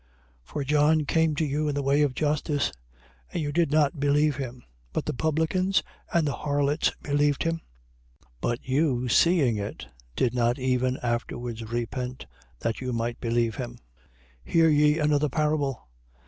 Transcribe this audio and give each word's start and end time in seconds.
21:32. 0.47 0.47
For 0.51 0.63
John 0.63 1.05
came 1.05 1.35
to 1.35 1.45
you 1.45 1.67
in 1.69 1.75
the 1.75 1.83
way 1.83 2.01
of 2.01 2.15
justice: 2.15 2.71
and 3.31 3.39
you 3.43 3.51
did 3.51 3.69
not 3.69 3.99
believe 3.99 4.37
him. 4.37 4.63
But 4.93 5.05
the 5.05 5.13
publicans 5.13 5.83
and 6.11 6.25
the 6.25 6.37
harlots 6.37 6.91
believed 7.03 7.43
him: 7.43 7.61
but 8.41 8.63
you, 8.67 9.07
seeing 9.09 9.57
it, 9.57 9.89
did 10.15 10.33
not 10.33 10.57
even 10.57 10.97
afterwards 11.03 11.63
repent, 11.71 12.25
that 12.61 12.81
you 12.81 12.91
might 12.93 13.21
believe 13.21 13.57
him. 13.57 13.73
21:33. 14.47 14.51
Hear 14.53 14.69
ye 14.69 14.97
another 14.97 15.29
parable. 15.29 15.87